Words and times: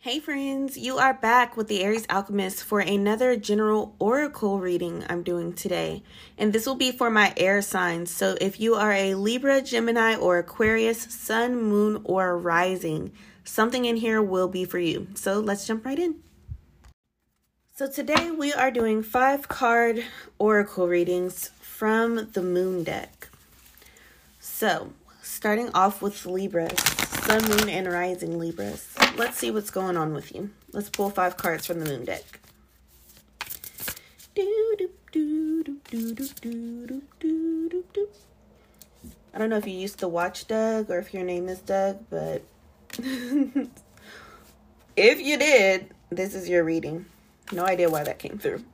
Hey 0.00 0.20
friends, 0.20 0.78
you 0.78 0.96
are 0.98 1.12
back 1.12 1.56
with 1.56 1.66
the 1.66 1.82
Aries 1.82 2.06
Alchemist 2.08 2.62
for 2.62 2.78
another 2.78 3.34
general 3.34 3.96
oracle 3.98 4.60
reading 4.60 5.04
I'm 5.08 5.24
doing 5.24 5.52
today. 5.52 6.04
And 6.38 6.52
this 6.52 6.66
will 6.66 6.76
be 6.76 6.92
for 6.92 7.10
my 7.10 7.34
air 7.36 7.60
signs. 7.62 8.12
So 8.12 8.36
if 8.40 8.60
you 8.60 8.76
are 8.76 8.92
a 8.92 9.16
Libra, 9.16 9.60
Gemini, 9.60 10.14
or 10.14 10.38
Aquarius, 10.38 11.02
Sun, 11.12 11.60
Moon, 11.60 12.00
or 12.04 12.38
Rising, 12.38 13.10
something 13.42 13.86
in 13.86 13.96
here 13.96 14.22
will 14.22 14.46
be 14.46 14.64
for 14.64 14.78
you. 14.78 15.08
So 15.14 15.40
let's 15.40 15.66
jump 15.66 15.84
right 15.84 15.98
in. 15.98 16.22
So 17.74 17.90
today 17.90 18.30
we 18.30 18.52
are 18.52 18.70
doing 18.70 19.02
five 19.02 19.48
card 19.48 20.04
oracle 20.38 20.86
readings 20.86 21.48
from 21.60 22.30
the 22.34 22.42
Moon 22.42 22.84
deck. 22.84 23.30
So 24.38 24.92
starting 25.22 25.70
off 25.74 26.00
with 26.00 26.24
Libras, 26.24 27.07
Sun, 27.28 27.48
Moon, 27.48 27.68
and 27.68 27.86
Rising 27.86 28.38
Libras 28.38 28.98
let's 29.18 29.36
see 29.36 29.50
what's 29.50 29.70
going 29.70 29.96
on 29.96 30.14
with 30.14 30.34
you. 30.34 30.50
Let's 30.72 30.88
pull 30.88 31.10
five 31.10 31.36
cards 31.36 31.66
from 31.66 31.80
the 31.80 31.86
moon 31.86 32.04
deck. 32.04 32.22
I 39.34 39.38
don't 39.38 39.50
know 39.50 39.56
if 39.56 39.66
you 39.66 39.74
used 39.74 39.98
to 39.98 40.08
watch 40.08 40.46
Doug 40.46 40.90
or 40.90 40.98
if 40.98 41.12
your 41.12 41.24
name 41.24 41.48
is 41.48 41.58
Doug, 41.58 41.98
but 42.08 42.42
if 44.96 45.20
you 45.20 45.36
did, 45.36 45.92
this 46.10 46.34
is 46.34 46.48
your 46.48 46.64
reading. 46.64 47.06
No 47.52 47.64
idea 47.64 47.90
why 47.90 48.04
that 48.04 48.18
came 48.18 48.38
through. 48.38 48.64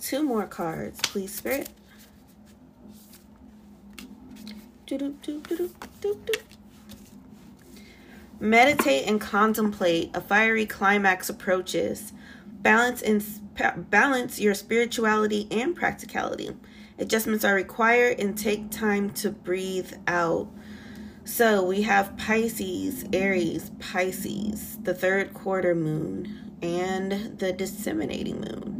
Two 0.00 0.22
more 0.22 0.46
cards, 0.46 1.00
please, 1.02 1.34
Spirit. 1.34 1.68
Meditate 8.40 9.06
and 9.06 9.20
contemplate. 9.20 10.10
A 10.14 10.20
fiery 10.20 10.66
climax 10.66 11.28
approaches. 11.28 12.12
Balance 12.46 13.02
and 13.02 13.22
balance 13.90 14.40
your 14.40 14.54
spirituality 14.54 15.46
and 15.50 15.76
practicality. 15.76 16.50
Adjustments 16.98 17.44
are 17.44 17.54
required 17.54 18.20
and 18.20 18.36
take 18.36 18.70
time 18.70 19.10
to 19.10 19.30
breathe 19.30 19.92
out. 20.06 20.48
So 21.24 21.64
we 21.64 21.82
have 21.82 22.16
Pisces, 22.16 23.04
Aries, 23.12 23.70
Pisces, 23.80 24.78
the 24.82 24.94
third 24.94 25.34
quarter 25.34 25.74
moon, 25.74 26.52
and 26.62 27.38
the 27.38 27.52
disseminating 27.52 28.40
moon. 28.40 28.73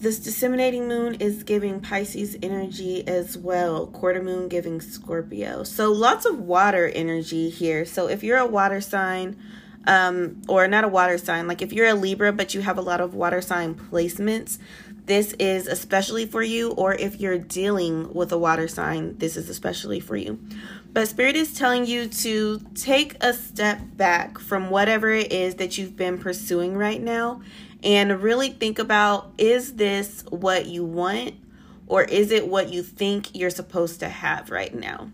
This 0.00 0.20
disseminating 0.20 0.86
moon 0.86 1.14
is 1.16 1.42
giving 1.42 1.80
Pisces 1.80 2.36
energy 2.40 3.06
as 3.08 3.36
well. 3.36 3.88
Quarter 3.88 4.22
moon 4.22 4.46
giving 4.46 4.80
Scorpio. 4.80 5.64
So 5.64 5.90
lots 5.90 6.24
of 6.24 6.38
water 6.38 6.86
energy 6.86 7.50
here. 7.50 7.84
So 7.84 8.08
if 8.08 8.22
you're 8.22 8.38
a 8.38 8.46
water 8.46 8.80
sign, 8.80 9.36
um, 9.88 10.40
or 10.46 10.68
not 10.68 10.84
a 10.84 10.88
water 10.88 11.18
sign, 11.18 11.48
like 11.48 11.62
if 11.62 11.72
you're 11.72 11.88
a 11.88 11.94
Libra 11.94 12.32
but 12.32 12.54
you 12.54 12.60
have 12.60 12.78
a 12.78 12.80
lot 12.80 13.00
of 13.00 13.14
water 13.14 13.40
sign 13.40 13.74
placements, 13.74 14.58
this 15.06 15.32
is 15.40 15.66
especially 15.66 16.26
for 16.26 16.44
you. 16.44 16.70
Or 16.70 16.94
if 16.94 17.18
you're 17.18 17.38
dealing 17.38 18.14
with 18.14 18.30
a 18.30 18.38
water 18.38 18.68
sign, 18.68 19.18
this 19.18 19.36
is 19.36 19.48
especially 19.48 19.98
for 19.98 20.16
you. 20.16 20.38
But 20.92 21.08
Spirit 21.08 21.34
is 21.34 21.54
telling 21.54 21.86
you 21.86 22.06
to 22.06 22.60
take 22.76 23.16
a 23.20 23.32
step 23.32 23.80
back 23.96 24.38
from 24.38 24.70
whatever 24.70 25.10
it 25.10 25.32
is 25.32 25.56
that 25.56 25.76
you've 25.76 25.96
been 25.96 26.18
pursuing 26.18 26.76
right 26.76 27.02
now 27.02 27.40
and 27.82 28.22
really 28.22 28.50
think 28.50 28.78
about 28.78 29.32
is 29.38 29.74
this 29.74 30.24
what 30.30 30.66
you 30.66 30.84
want 30.84 31.34
or 31.86 32.04
is 32.04 32.30
it 32.30 32.48
what 32.48 32.70
you 32.70 32.82
think 32.82 33.34
you're 33.34 33.50
supposed 33.50 34.00
to 34.00 34.08
have 34.08 34.50
right 34.50 34.74
now? 34.74 35.10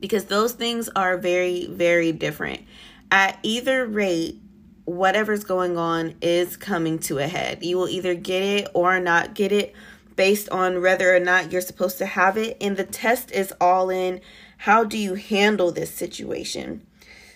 Because 0.00 0.26
those 0.26 0.52
things 0.52 0.88
are 0.90 1.18
very, 1.18 1.66
very 1.66 2.12
different. 2.12 2.62
At 3.10 3.38
either 3.42 3.86
rate, 3.86 4.40
whatever's 4.84 5.44
going 5.44 5.76
on 5.76 6.14
is 6.22 6.56
coming 6.56 6.98
to 7.00 7.18
a 7.18 7.26
head. 7.26 7.62
You 7.62 7.76
will 7.76 7.88
either 7.88 8.14
get 8.14 8.42
it 8.42 8.68
or 8.74 9.00
not 9.00 9.34
get 9.34 9.52
it 9.52 9.74
based 10.16 10.48
on 10.50 10.80
whether 10.82 11.14
or 11.14 11.20
not 11.20 11.52
you're 11.52 11.60
supposed 11.60 11.98
to 11.98 12.06
have 12.06 12.36
it. 12.36 12.56
And 12.60 12.76
the 12.76 12.84
test 12.84 13.30
is 13.32 13.52
all 13.60 13.90
in 13.90 14.20
how 14.58 14.84
do 14.84 14.96
you 14.96 15.14
handle 15.14 15.72
this 15.72 15.92
situation? 15.92 16.86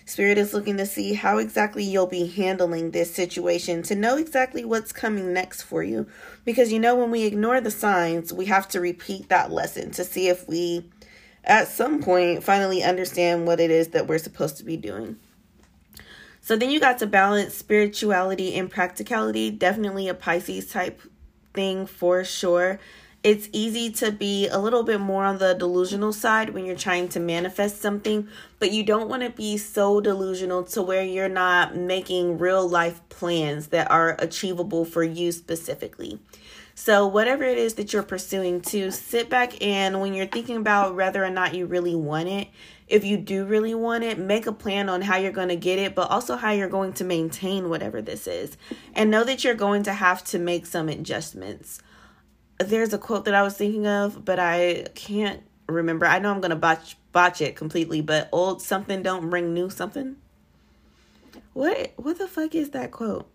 Spirit 0.05 0.37
is 0.37 0.53
looking 0.53 0.77
to 0.77 0.85
see 0.85 1.13
how 1.13 1.37
exactly 1.37 1.83
you'll 1.83 2.07
be 2.07 2.27
handling 2.27 2.91
this 2.91 3.13
situation 3.13 3.83
to 3.83 3.95
know 3.95 4.17
exactly 4.17 4.65
what's 4.65 4.91
coming 4.91 5.31
next 5.31 5.61
for 5.61 5.81
you. 5.83 6.07
Because 6.43 6.71
you 6.71 6.79
know, 6.79 6.95
when 6.95 7.11
we 7.11 7.23
ignore 7.23 7.61
the 7.61 7.71
signs, 7.71 8.33
we 8.33 8.45
have 8.45 8.67
to 8.69 8.81
repeat 8.81 9.29
that 9.29 9.51
lesson 9.51 9.91
to 9.91 10.03
see 10.03 10.27
if 10.27 10.47
we, 10.47 10.89
at 11.43 11.67
some 11.67 12.01
point, 12.01 12.43
finally 12.43 12.83
understand 12.83 13.47
what 13.47 13.59
it 13.59 13.71
is 13.71 13.89
that 13.89 14.07
we're 14.07 14.17
supposed 14.17 14.57
to 14.57 14.63
be 14.63 14.75
doing. 14.75 15.17
So 16.41 16.57
then 16.57 16.69
you 16.69 16.81
got 16.81 16.97
to 16.99 17.07
balance 17.07 17.53
spirituality 17.53 18.53
and 18.55 18.69
practicality. 18.69 19.49
Definitely 19.49 20.09
a 20.09 20.13
Pisces 20.13 20.69
type 20.69 21.01
thing 21.53 21.85
for 21.85 22.25
sure 22.25 22.79
it's 23.23 23.47
easy 23.53 23.89
to 23.89 24.11
be 24.11 24.49
a 24.49 24.59
little 24.59 24.83
bit 24.83 24.99
more 24.99 25.23
on 25.23 25.37
the 25.37 25.53
delusional 25.53 26.11
side 26.11 26.49
when 26.49 26.65
you're 26.65 26.75
trying 26.75 27.07
to 27.07 27.21
manifest 27.21 27.81
something, 27.81 28.27
but 28.59 28.71
you 28.71 28.83
don't 28.83 29.07
want 29.07 29.23
to 29.23 29.29
be 29.29 29.57
so 29.57 30.01
delusional 30.01 30.63
to 30.65 30.81
where 30.81 31.03
you're 31.03 31.29
not 31.29 31.73
making 31.73 32.37
real 32.37 32.67
life 32.67 32.99
plans 33.07 33.67
that 33.67 33.89
are 33.89 34.17
achievable 34.19 34.83
for 34.83 35.03
you 35.03 35.31
specifically. 35.31 36.19
So, 36.75 37.07
whatever 37.07 37.43
it 37.43 37.57
is 37.57 37.75
that 37.75 37.93
you're 37.93 38.03
pursuing, 38.03 38.59
to 38.61 38.91
sit 38.91 39.29
back 39.29 39.63
and 39.63 40.01
when 40.01 40.13
you're 40.13 40.25
thinking 40.25 40.57
about 40.57 40.95
whether 40.95 41.23
or 41.23 41.29
not 41.29 41.53
you 41.53 41.65
really 41.65 41.95
want 41.95 42.27
it, 42.27 42.49
if 42.87 43.05
you 43.05 43.15
do 43.15 43.45
really 43.45 43.75
want 43.75 44.03
it, 44.03 44.19
make 44.19 44.47
a 44.47 44.51
plan 44.51 44.89
on 44.89 45.01
how 45.01 45.15
you're 45.15 45.31
going 45.31 45.49
to 45.49 45.55
get 45.55 45.79
it, 45.79 45.95
but 45.95 46.09
also 46.09 46.35
how 46.35 46.51
you're 46.51 46.67
going 46.67 46.91
to 46.93 47.03
maintain 47.03 47.69
whatever 47.69 48.01
this 48.01 48.27
is. 48.27 48.57
And 48.93 49.09
know 49.09 49.23
that 49.23 49.43
you're 49.43 49.53
going 49.53 49.83
to 49.83 49.93
have 49.93 50.25
to 50.25 50.39
make 50.39 50.65
some 50.65 50.89
adjustments 50.89 51.79
there's 52.59 52.93
a 52.93 52.97
quote 52.97 53.25
that 53.25 53.33
I 53.33 53.41
was 53.41 53.55
thinking 53.55 53.87
of, 53.87 54.23
but 54.25 54.39
I 54.39 54.85
can't 54.95 55.41
remember. 55.67 56.05
I 56.05 56.19
know 56.19 56.31
I'm 56.31 56.41
gonna 56.41 56.55
botch 56.55 56.97
botch 57.11 57.41
it 57.41 57.55
completely, 57.55 58.01
but 58.01 58.29
old 58.31 58.61
something 58.61 59.03
don't 59.03 59.29
bring 59.29 59.53
new 59.53 59.69
something. 59.69 60.17
What 61.53 61.93
what 61.97 62.17
the 62.17 62.27
fuck 62.27 62.55
is 62.55 62.71
that 62.71 62.91
quote? 62.91 63.29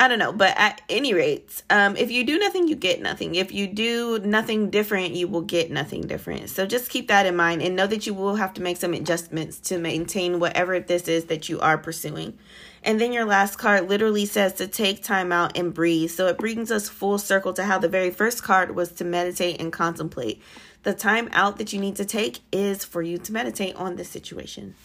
I 0.00 0.08
don't 0.08 0.18
know, 0.18 0.32
but 0.32 0.56
at 0.56 0.80
any 0.88 1.12
rate, 1.12 1.62
um, 1.68 1.94
if 1.94 2.10
you 2.10 2.24
do 2.24 2.38
nothing, 2.38 2.66
you 2.68 2.74
get 2.74 3.02
nothing. 3.02 3.34
If 3.34 3.52
you 3.52 3.66
do 3.66 4.18
nothing 4.20 4.70
different, 4.70 5.12
you 5.12 5.28
will 5.28 5.42
get 5.42 5.70
nothing 5.70 6.06
different. 6.06 6.48
So 6.48 6.64
just 6.64 6.88
keep 6.88 7.08
that 7.08 7.26
in 7.26 7.36
mind 7.36 7.60
and 7.60 7.76
know 7.76 7.86
that 7.86 8.06
you 8.06 8.14
will 8.14 8.36
have 8.36 8.54
to 8.54 8.62
make 8.62 8.78
some 8.78 8.94
adjustments 8.94 9.58
to 9.68 9.76
maintain 9.76 10.40
whatever 10.40 10.80
this 10.80 11.06
is 11.06 11.26
that 11.26 11.50
you 11.50 11.60
are 11.60 11.76
pursuing. 11.76 12.38
And 12.82 12.98
then 12.98 13.12
your 13.12 13.26
last 13.26 13.56
card 13.56 13.90
literally 13.90 14.24
says 14.24 14.54
to 14.54 14.66
take 14.66 15.02
time 15.04 15.32
out 15.32 15.58
and 15.58 15.74
breathe. 15.74 16.10
So 16.10 16.28
it 16.28 16.38
brings 16.38 16.72
us 16.72 16.88
full 16.88 17.18
circle 17.18 17.52
to 17.52 17.64
how 17.64 17.78
the 17.78 17.86
very 17.86 18.10
first 18.10 18.42
card 18.42 18.74
was 18.74 18.92
to 18.92 19.04
meditate 19.04 19.60
and 19.60 19.70
contemplate. 19.70 20.40
The 20.82 20.94
time 20.94 21.28
out 21.32 21.58
that 21.58 21.74
you 21.74 21.78
need 21.78 21.96
to 21.96 22.06
take 22.06 22.38
is 22.50 22.86
for 22.86 23.02
you 23.02 23.18
to 23.18 23.32
meditate 23.34 23.76
on 23.76 23.96
this 23.96 24.08
situation. 24.08 24.76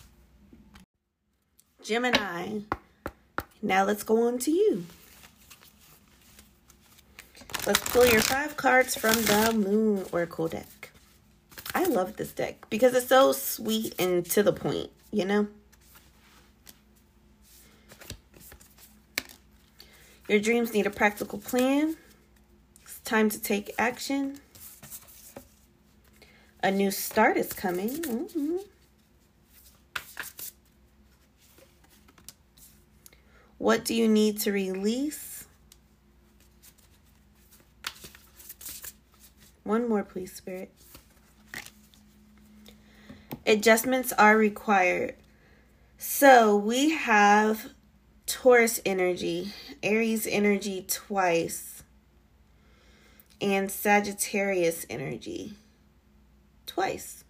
Gemini. 1.81 2.59
Now 3.61 3.85
let's 3.85 4.03
go 4.03 4.27
on 4.27 4.39
to 4.39 4.51
you. 4.51 4.85
Let's 7.65 7.79
pull 7.79 8.05
your 8.05 8.21
five 8.21 8.55
cards 8.55 8.93
from 8.95 9.15
the 9.23 9.51
Moon 9.51 10.05
Oracle 10.11 10.47
deck. 10.47 10.91
I 11.73 11.85
love 11.85 12.15
this 12.15 12.31
deck 12.31 12.69
because 12.69 12.93
it's 12.93 13.07
so 13.07 13.31
sweet 13.31 13.95
and 13.97 14.23
to 14.29 14.43
the 14.43 14.53
point, 14.53 14.91
you 15.11 15.25
know? 15.25 15.47
Your 20.29 20.39
dreams 20.39 20.75
need 20.75 20.85
a 20.85 20.91
practical 20.91 21.39
plan. 21.39 21.97
It's 22.83 22.99
time 22.99 23.31
to 23.31 23.41
take 23.41 23.73
action. 23.79 24.39
A 26.61 26.69
new 26.69 26.91
start 26.91 27.35
is 27.35 27.51
coming. 27.51 27.89
Mm 27.89 28.27
-hmm. 28.33 28.59
What 33.57 33.87
do 33.87 33.93
you 33.95 34.07
need 34.07 34.43
to 34.43 34.51
release? 34.51 35.34
One 39.65 39.89
more, 39.89 40.03
please, 40.03 40.31
Spirit. 40.31 40.71
Adjustments 43.47 44.13
are 44.13 44.37
required. 44.37 45.15
So 45.97 46.55
we 46.55 46.91
have 46.91 47.71
Taurus 48.27 48.79
energy, 48.85 49.53
Aries 49.81 50.27
energy 50.27 50.85
twice, 50.87 51.81
and 53.41 53.71
Sagittarius 53.71 54.85
energy 54.87 55.53
twice. 56.67 57.23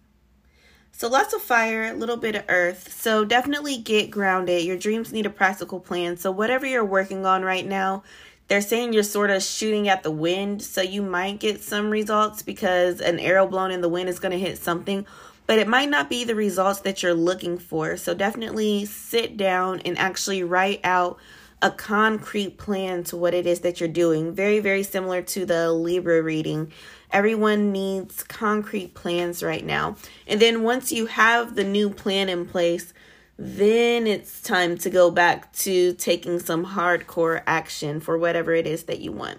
So 0.92 1.08
lots 1.08 1.32
of 1.32 1.40
fire, 1.40 1.84
a 1.84 1.94
little 1.94 2.18
bit 2.18 2.34
of 2.34 2.44
earth. 2.50 2.92
So 2.92 3.24
definitely 3.24 3.78
get 3.78 4.10
grounded. 4.10 4.62
Your 4.62 4.76
dreams 4.76 5.10
need 5.10 5.24
a 5.24 5.30
practical 5.30 5.80
plan. 5.80 6.18
So 6.18 6.30
whatever 6.30 6.66
you're 6.66 6.84
working 6.84 7.24
on 7.24 7.42
right 7.42 7.66
now, 7.66 8.02
they're 8.48 8.60
saying 8.60 8.92
you're 8.92 9.02
sort 9.02 9.30
of 9.30 9.42
shooting 9.42 9.88
at 9.88 10.02
the 10.02 10.10
wind, 10.10 10.62
so 10.62 10.80
you 10.80 11.02
might 11.02 11.40
get 11.40 11.62
some 11.62 11.90
results 11.90 12.42
because 12.42 13.00
an 13.00 13.18
arrow 13.18 13.46
blown 13.46 13.70
in 13.70 13.80
the 13.80 13.88
wind 13.88 14.08
is 14.08 14.18
going 14.18 14.32
to 14.32 14.38
hit 14.38 14.58
something, 14.58 15.04
but 15.46 15.58
it 15.58 15.68
might 15.68 15.90
not 15.90 16.08
be 16.08 16.24
the 16.24 16.34
results 16.34 16.80
that 16.80 17.02
you're 17.02 17.14
looking 17.14 17.58
for. 17.58 17.96
So 17.96 18.14
definitely 18.14 18.84
sit 18.84 19.36
down 19.36 19.80
and 19.80 19.98
actually 19.98 20.42
write 20.42 20.80
out 20.84 21.18
a 21.62 21.70
concrete 21.70 22.58
plan 22.58 23.02
to 23.04 23.16
what 23.16 23.34
it 23.34 23.46
is 23.46 23.60
that 23.60 23.80
you're 23.80 23.88
doing. 23.88 24.34
Very, 24.34 24.60
very 24.60 24.82
similar 24.82 25.22
to 25.22 25.46
the 25.46 25.72
Libra 25.72 26.22
reading. 26.22 26.70
Everyone 27.10 27.72
needs 27.72 28.22
concrete 28.24 28.94
plans 28.94 29.42
right 29.42 29.64
now. 29.64 29.96
And 30.26 30.40
then 30.40 30.62
once 30.62 30.92
you 30.92 31.06
have 31.06 31.54
the 31.54 31.64
new 31.64 31.90
plan 31.90 32.28
in 32.28 32.46
place, 32.46 32.92
then 33.38 34.06
it's 34.06 34.40
time 34.40 34.78
to 34.78 34.90
go 34.90 35.10
back 35.10 35.52
to 35.52 35.92
taking 35.94 36.38
some 36.40 36.64
hardcore 36.64 37.42
action 37.46 38.00
for 38.00 38.16
whatever 38.16 38.54
it 38.54 38.66
is 38.66 38.84
that 38.84 39.00
you 39.00 39.12
want. 39.12 39.38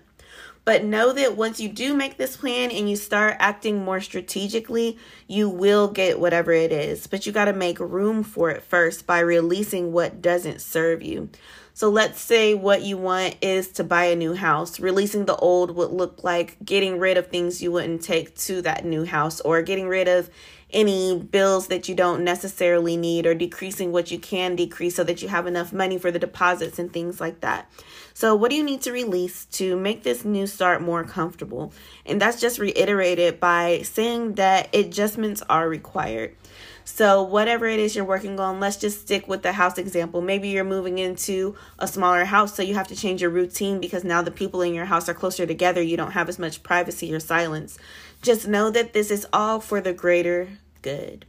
But 0.68 0.84
know 0.84 1.14
that 1.14 1.38
once 1.38 1.62
you 1.62 1.70
do 1.70 1.94
make 1.94 2.18
this 2.18 2.36
plan 2.36 2.72
and 2.72 2.90
you 2.90 2.98
start 2.98 3.38
acting 3.40 3.86
more 3.86 4.02
strategically, 4.02 4.98
you 5.26 5.48
will 5.48 5.88
get 5.88 6.20
whatever 6.20 6.52
it 6.52 6.74
is. 6.74 7.08
But 7.08 7.26
you 7.26 7.32
got 7.32 7.46
to 7.46 7.54
make 7.54 7.80
room 7.80 8.22
for 8.22 8.50
it 8.50 8.64
first 8.64 9.08
by 9.08 9.20
releasing 9.20 9.94
what 9.94 10.22
doesn't 10.22 10.60
serve 10.60 11.02
you. 11.02 11.30
So 11.74 11.90
let's 11.90 12.20
say 12.20 12.54
what 12.54 12.82
you 12.82 12.98
want 12.98 13.38
is 13.40 13.70
to 13.74 13.84
buy 13.86 14.06
a 14.06 14.16
new 14.18 14.34
house. 14.34 14.78
Releasing 14.78 15.26
the 15.26 15.38
old 15.38 15.72
would 15.72 15.92
look 15.92 16.24
like 16.24 16.58
getting 16.66 17.00
rid 17.00 17.18
of 17.18 17.28
things 17.28 17.62
you 17.62 17.72
wouldn't 17.72 18.02
take 18.02 18.36
to 18.40 18.62
that 18.64 18.84
new 18.84 19.06
house 19.06 19.40
or 19.40 19.62
getting 19.62 19.88
rid 19.88 20.10
of 20.10 20.30
any 20.72 21.18
bills 21.18 21.68
that 21.68 21.88
you 21.88 21.96
don't 21.96 22.24
necessarily 22.24 22.98
need 22.98 23.26
or 23.26 23.34
decreasing 23.34 23.92
what 23.92 24.12
you 24.12 24.20
can 24.20 24.56
decrease 24.56 24.96
so 24.96 25.04
that 25.04 25.22
you 25.22 25.30
have 25.30 25.48
enough 25.48 25.72
money 25.72 25.98
for 25.98 26.12
the 26.12 26.20
deposits 26.20 26.78
and 26.78 26.92
things 26.92 27.22
like 27.22 27.40
that. 27.40 27.70
So, 28.14 28.36
what 28.36 28.50
do 28.50 28.58
you 28.58 28.64
need 28.64 28.82
to 28.82 28.92
release 28.92 29.46
to 29.46 29.78
make 29.78 30.04
this 30.04 30.26
new 30.26 30.48
start 30.48 30.82
more 30.82 31.04
comfortable? 31.04 31.72
And 32.06 32.20
that's 32.20 32.42
just 32.42 32.58
reiterated 32.58 33.40
by 33.40 33.82
saying 33.84 34.34
that 34.34 34.76
adjustments 34.76 35.44
are 35.50 35.70
required. 35.70 36.36
So, 36.84 37.22
whatever 37.22 37.68
it 37.68 37.80
is 37.80 37.96
you're 37.96 38.06
working 38.06 38.40
on, 38.40 38.60
let's 38.60 38.78
just 38.78 39.02
stick 39.02 39.28
with 39.28 39.44
the 39.44 39.52
house 39.52 39.78
example. 39.78 40.22
Maybe 40.22 40.48
you're 40.48 40.64
moving 40.64 40.98
into 40.98 41.56
a 41.78 41.88
smaller 41.88 42.26
house, 42.26 42.56
so 42.56 42.64
you 42.64 42.74
have 42.74 42.88
to 42.88 42.96
change 42.96 43.22
your 43.22 43.30
routine 43.30 43.80
because 43.80 44.04
now 44.04 44.22
the 44.22 44.32
people 44.32 44.62
in 44.62 44.74
your 44.74 44.86
house 44.86 45.08
are 45.08 45.14
closer 45.14 45.46
together. 45.46 45.82
You 45.82 45.96
don't 45.96 46.14
have 46.14 46.28
as 46.28 46.40
much 46.40 46.64
privacy 46.64 47.14
or 47.14 47.20
silence. 47.20 47.78
Just 48.22 48.48
know 48.48 48.72
that 48.72 48.94
this 48.94 49.12
is 49.12 49.28
all 49.32 49.60
for 49.60 49.80
the 49.80 49.94
greater 49.94 50.48
good. 50.88 51.26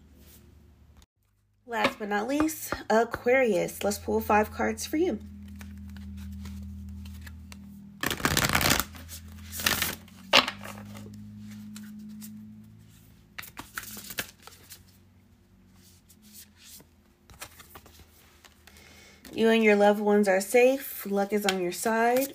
Last 1.67 1.99
but 1.99 2.09
not 2.09 2.29
least, 2.29 2.73
Aquarius. 2.89 3.83
Let's 3.83 3.99
pull 3.99 4.21
five 4.21 4.53
cards 4.53 4.87
for 4.87 4.99
you. 4.99 5.19
You 19.33 19.51
and 19.51 19.65
your 19.65 19.75
loved 19.75 20.01
ones 20.01 20.29
are 20.29 20.41
safe. 20.41 21.05
Luck 21.05 21.33
is 21.33 21.45
on 21.45 21.61
your 21.61 21.73
side. 21.73 22.33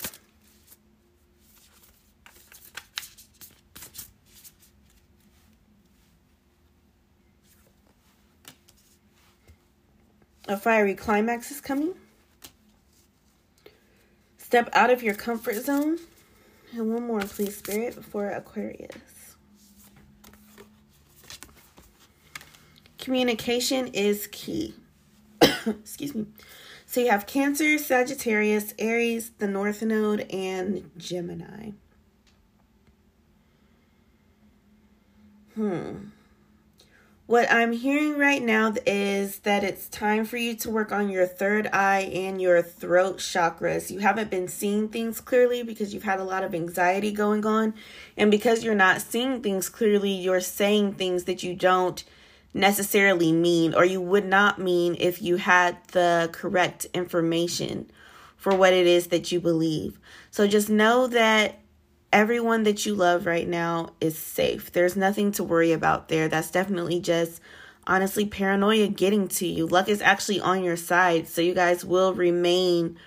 A 10.47 10.57
fiery 10.57 10.93
climax 10.93 11.51
is 11.51 11.61
coming. 11.61 11.93
Step 14.37 14.69
out 14.73 14.89
of 14.89 15.01
your 15.01 15.15
comfort 15.15 15.55
zone. 15.55 15.97
And 16.73 16.91
one 16.91 17.07
more, 17.07 17.21
please, 17.21 17.57
Spirit, 17.57 17.95
before 17.95 18.29
Aquarius. 18.29 19.35
Communication 22.97 23.87
is 23.87 24.27
key. 24.31 24.75
Excuse 25.41 26.13
me. 26.13 26.25
So 26.85 27.01
you 27.01 27.09
have 27.09 27.25
Cancer, 27.25 27.77
Sagittarius, 27.77 28.73
Aries, 28.77 29.31
the 29.39 29.47
North 29.47 29.81
Node, 29.81 30.21
and 30.31 30.91
Gemini. 30.97 31.71
Hmm. 35.55 35.95
What 37.25 37.49
I'm 37.49 37.71
hearing 37.71 38.17
right 38.17 38.43
now 38.43 38.73
is 38.85 39.39
that 39.39 39.63
it's 39.63 39.87
time 39.87 40.25
for 40.25 40.35
you 40.35 40.55
to 40.55 40.69
work 40.69 40.91
on 40.91 41.09
your 41.09 41.25
third 41.25 41.69
eye 41.71 42.01
and 42.13 42.41
your 42.41 42.61
throat 42.61 43.19
chakras. 43.19 43.89
You 43.89 43.99
haven't 43.99 44.29
been 44.29 44.49
seeing 44.49 44.89
things 44.89 45.21
clearly 45.21 45.63
because 45.63 45.93
you've 45.93 46.03
had 46.03 46.19
a 46.19 46.25
lot 46.25 46.43
of 46.43 46.53
anxiety 46.53 47.13
going 47.13 47.45
on. 47.45 47.75
And 48.17 48.29
because 48.29 48.65
you're 48.65 48.75
not 48.75 49.01
seeing 49.01 49.41
things 49.41 49.69
clearly, 49.69 50.11
you're 50.11 50.41
saying 50.41 50.95
things 50.95 51.23
that 51.23 51.43
you 51.43 51.55
don't 51.55 52.03
necessarily 52.53 53.31
mean 53.31 53.73
or 53.73 53.85
you 53.85 54.01
would 54.01 54.25
not 54.25 54.59
mean 54.59 54.97
if 54.99 55.21
you 55.21 55.37
had 55.37 55.77
the 55.93 56.29
correct 56.33 56.87
information 56.93 57.89
for 58.35 58.53
what 58.53 58.73
it 58.73 58.85
is 58.85 59.07
that 59.07 59.31
you 59.31 59.39
believe. 59.39 59.97
So 60.29 60.45
just 60.45 60.69
know 60.69 61.07
that 61.07 61.62
everyone 62.13 62.63
that 62.63 62.85
you 62.85 62.93
love 62.93 63.25
right 63.25 63.47
now 63.47 63.89
is 63.99 64.17
safe. 64.17 64.71
There's 64.71 64.95
nothing 64.95 65.31
to 65.33 65.43
worry 65.43 65.73
about 65.73 66.07
there. 66.07 66.29
That's 66.29 66.51
definitely 66.51 67.01
just 67.01 67.41
honestly 67.85 68.25
paranoia 68.25 68.87
getting 68.87 69.27
to 69.27 69.47
you. 69.47 69.65
Luck 69.67 69.89
is 69.89 70.01
actually 70.01 70.39
on 70.39 70.63
your 70.63 70.77
side, 70.77 71.27
so 71.27 71.41
you 71.41 71.53
guys 71.53 71.83
will 71.83 72.13
remain 72.13 72.97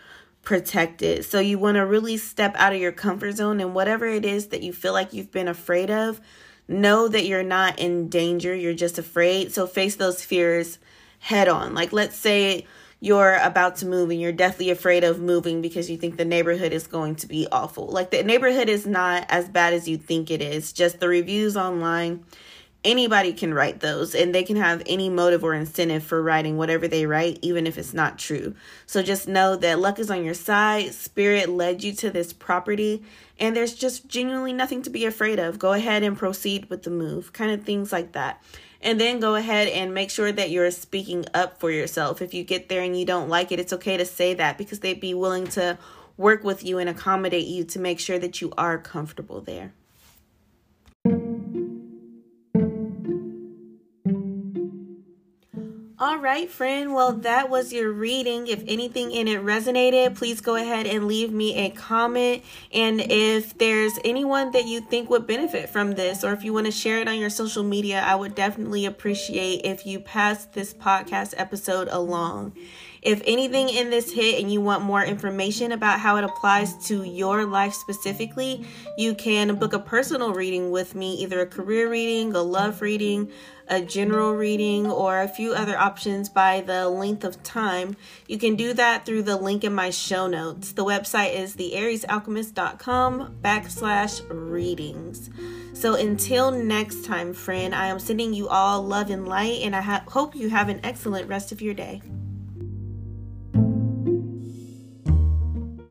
protected. 0.43 1.25
So 1.25 1.41
you 1.41 1.59
want 1.59 1.77
to 1.77 1.87
really 1.87 2.17
step 2.17 2.55
out 2.57 2.75
of 2.75 2.81
your 2.81 2.93
comfort 2.93 3.37
zone 3.37 3.61
and 3.61 3.75
whatever 3.75 4.07
it 4.07 4.25
is 4.25 4.49
that 4.49 4.63
you 4.63 4.73
feel 4.73 4.93
like 4.93 5.13
you've 5.13 5.33
been 5.33 5.49
afraid 5.49 5.91
of, 5.91 6.21
know 6.69 7.09
that 7.09 7.27
you're 7.27 7.43
not 7.43 7.79
in 7.79 8.09
danger, 8.09 8.55
you're 8.55 8.75
just 8.75 8.99
afraid. 8.99 9.53
So 9.53 9.67
face 9.67 9.97
those 9.97 10.25
fears 10.25 10.79
head 11.21 11.49
on. 11.49 11.75
Like, 11.75 11.93
let's 11.93 12.17
say 12.17 12.67
you're 13.07 13.37
about 13.37 13.77
to 13.77 13.87
move 13.87 14.11
and 14.11 14.21
you're 14.21 14.33
deathly 14.33 14.69
afraid 14.69 15.05
of 15.05 15.21
moving 15.21 15.63
because 15.63 15.89
you 15.89 15.97
think 15.97 16.17
the 16.17 16.25
neighborhood 16.25 16.73
is 16.73 16.89
going 16.89 17.15
to 17.15 17.29
be 17.29 17.47
awful. 17.53 17.87
Like, 17.87 18.11
the 18.11 18.25
neighborhood 18.25 18.69
is 18.69 18.85
not 18.85 19.27
as 19.29 19.49
bad 19.49 19.75
as 19.75 19.89
you 19.89 19.97
think 19.97 20.29
it 20.29 20.43
is, 20.43 20.73
just 20.73 20.99
the 20.99 21.07
reviews 21.07 21.57
online. 21.57 22.25
Anybody 22.83 23.33
can 23.33 23.55
write 23.55 23.79
those 23.79 24.15
and 24.17 24.35
they 24.35 24.43
can 24.43 24.57
have 24.57 24.83
any 24.87 25.09
motive 25.09 25.45
or 25.45 25.55
incentive 25.55 26.03
for 26.03 26.21
writing 26.21 26.57
whatever 26.57 26.89
they 26.89 27.07
write, 27.07 27.39
even 27.43 27.65
if 27.67 27.79
it's 27.79 27.95
not 27.95 28.19
true. 28.19 28.57
So 28.87 29.05
just 29.05 29.29
know 29.29 29.55
that 29.55 29.79
luck 29.79 30.01
is 30.01 30.11
on 30.11 30.25
your 30.25 30.35
side. 30.35 30.93
Spirit 30.93 31.49
led 31.49 31.85
you 31.85 31.93
to 31.95 32.11
this 32.11 32.33
property 32.33 33.05
and 33.39 33.55
there's 33.55 33.75
just 33.75 34.09
genuinely 34.09 34.53
nothing 34.53 34.83
to 34.83 34.91
be 34.91 35.05
afraid 35.05 35.39
of. 35.39 35.59
Go 35.59 35.73
ahead 35.73 36.03
and 36.03 36.17
proceed 36.17 36.71
with 36.71 36.83
the 36.83 36.91
move, 36.91 37.33
kind 37.33 37.53
of 37.53 37.65
things 37.65 37.93
like 37.93 38.13
that. 38.13 38.43
And 38.81 39.01
then 39.01 39.21
go 39.21 39.35
ahead 39.35 39.69
and 39.69 39.95
make 39.95 40.11
sure 40.11 40.31
that 40.31 40.51
you're 40.51 40.71
speaking 40.71 41.25
up 41.35 41.59
for 41.59 41.71
yourself. 41.71 42.21
If 42.21 42.35
you 42.35 42.45
get 42.45 42.69
there 42.69 42.83
and 42.83 42.99
you 42.99 43.07
don't 43.07 43.29
like 43.29 43.51
it, 43.53 43.59
it's 43.59 43.73
okay 43.73 43.97
to 43.97 44.05
say 44.05 44.35
that 44.35 44.59
because 44.59 44.81
they'd 44.81 45.01
be 45.01 45.15
willing 45.15 45.47
to 45.49 45.79
work 46.17 46.45
with 46.45 46.65
you 46.65 46.79
and 46.79 46.89
accommodate 46.89 47.47
you 47.47 47.65
to 47.65 47.79
make 47.79 48.01
sure 48.01 48.19
that 48.19 48.41
you 48.41 48.53
are 48.57 48.79
comfortable 48.79 49.41
there. 49.41 49.73
All 55.99 56.19
right, 56.19 56.51
friend. 56.51 56.93
Well, 56.93 57.13
that 57.13 57.49
was 57.49 57.73
your 57.73 57.91
reading. 57.91 58.49
If 58.49 58.63
anything 58.69 59.13
in 59.13 59.29
it 59.29 59.43
resonated, 59.43 60.15
please 60.15 60.43
go 60.43 60.55
ahead 60.55 60.87
and 60.87 61.09
leave 61.09 61.33
me 61.33 61.57
a 61.57 61.71
comment. 61.71 62.43
And 62.71 63.01
if 63.01 63.57
there's 63.57 63.99
anyone 64.05 64.51
that 64.51 64.67
you 64.67 64.83
think 64.83 65.09
would 65.09 65.27
benefit 65.27 65.71
from 65.71 65.93
this, 65.93 66.23
or 66.23 66.35
if 66.35 66.45
you 66.45 66.53
want 66.53 66.67
to 66.67 66.71
share 66.71 67.01
it 67.01 67.09
on 67.09 67.19
your 67.19 67.31
social 67.31 67.63
media, 67.63 68.03
I 68.03 68.15
would 68.15 68.35
definitely 68.35 68.85
appreciate 68.85 69.63
if 69.65 69.87
you 69.87 69.99
pass 69.99 70.45
this 70.45 70.75
podcast 70.75 71.33
episode 71.39 71.89
along. 71.91 72.53
If 73.03 73.23
anything 73.27 73.69
in 73.69 73.91
this 73.91 74.13
hit 74.13 74.41
and 74.41 74.53
you 74.53 74.61
want 74.61 74.83
more 74.83 75.05
information 75.05 75.73
about 75.73 76.01
how 76.01 76.17
it 76.17 76.25
applies 76.25 76.75
to 76.87 77.05
your 77.05 77.45
life 77.45 77.75
specifically, 77.75 78.67
you 78.97 79.15
can 79.15 79.57
book 79.57 79.73
a 79.73 79.79
personal 79.79 80.33
reading 80.33 80.71
with 80.71 80.95
me, 80.95 81.15
either 81.15 81.41
a 81.41 81.47
career 81.47 81.91
reading, 81.91 82.35
a 82.35 82.43
love 82.43 82.81
reading, 82.81 83.31
a 83.69 83.81
general 83.81 84.35
reading, 84.35 84.91
or 84.91 85.21
a 85.21 85.29
few 85.29 85.53
other 85.53 85.77
options 85.77 86.29
by 86.29 86.61
the 86.61 86.89
length 86.89 87.25
of 87.25 87.43
time. 87.43 87.97
You 88.29 88.39
can 88.39 88.57
do 88.57 88.73
that 88.75 89.05
through 89.05 89.23
the 89.23 89.37
link 89.37 89.65
in 89.65 89.75
my 89.75 89.91
show 89.91 90.27
notes. 90.27 90.73
The 90.73 90.85
website 90.85 91.35
is 91.35 91.57
theariesalchemist.com 91.57 93.39
backslash 93.43 94.23
readings. 94.29 95.31
So 95.73 95.95
until 95.95 96.51
next 96.51 97.05
time, 97.05 97.35
friend, 97.35 97.75
I 97.75 97.89
am 97.89 97.99
sending 97.99 98.33
you 98.33 98.49
all 98.49 98.83
love 98.83 99.11
and 99.11 99.29
light, 99.29 99.61
and 99.63 99.77
I 99.77 99.81
ha- 99.81 100.05
hope 100.09 100.35
you 100.35 100.49
have 100.49 100.69
an 100.69 100.81
excellent 100.83 101.29
rest 101.29 101.53
of 101.53 101.61
your 101.61 101.75
day. 101.75 102.01